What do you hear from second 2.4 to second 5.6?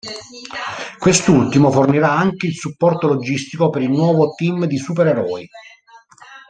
il supporto logistico per il nuovo team di supereroi.